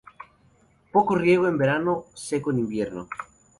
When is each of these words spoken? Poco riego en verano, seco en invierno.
Poco 0.91 1.13
riego 1.15 1.47
en 1.47 1.59
verano, 1.59 2.05
seco 2.15 2.49
en 2.49 2.57
invierno. 2.57 3.07